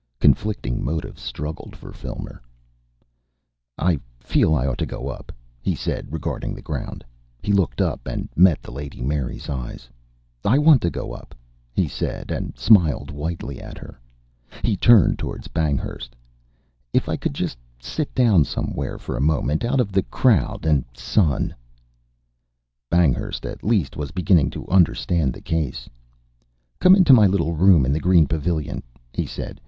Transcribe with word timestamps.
Conflicting 0.19 0.83
motives 0.83 1.21
struggled 1.21 1.75
for 1.75 1.93
Filmer. 1.93 2.41
"I 3.77 3.99
feel 4.19 4.55
I 4.55 4.65
ought 4.65 4.79
to 4.79 4.85
go 4.87 5.09
up," 5.09 5.31
he 5.61 5.75
said, 5.75 6.11
regarding 6.11 6.55
the 6.55 6.61
ground. 6.63 7.05
He 7.43 7.53
looked 7.53 7.79
up 7.81 8.07
and 8.07 8.27
met 8.35 8.63
the 8.63 8.71
Lady 8.71 8.99
Mary's 9.03 9.47
eyes. 9.47 9.89
"I 10.43 10.57
want 10.57 10.81
to 10.81 10.89
go 10.89 11.11
up," 11.13 11.35
he 11.71 11.87
said, 11.87 12.31
and 12.31 12.57
smiled 12.57 13.11
whitely 13.11 13.61
at 13.61 13.77
her. 13.77 13.99
He 14.63 14.75
turned 14.75 15.19
towards 15.19 15.47
Banghurst. 15.47 16.15
"If 16.93 17.07
I 17.07 17.15
could 17.15 17.35
just 17.35 17.59
sit 17.79 18.11
down 18.15 18.43
somewhere 18.43 18.97
for 18.97 19.15
a 19.15 19.21
moment 19.21 19.63
out 19.63 19.79
of 19.79 19.91
the 19.91 20.01
crowd 20.01 20.65
and 20.65 20.83
sun" 20.95 21.53
Banghurst, 22.91 23.45
at 23.45 23.63
least, 23.63 23.95
was 23.95 24.09
beginning 24.09 24.49
to 24.49 24.67
understand 24.67 25.31
the 25.31 25.41
case. 25.41 25.87
"Come 26.79 26.95
into 26.95 27.13
my 27.13 27.27
little 27.27 27.53
room 27.53 27.85
in 27.85 27.93
the 27.93 27.99
green 27.99 28.25
pavilion," 28.25 28.81
he 29.13 29.27
said. 29.27 29.59